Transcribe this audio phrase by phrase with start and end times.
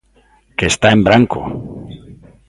[0.57, 1.39] ¡Que está en branco!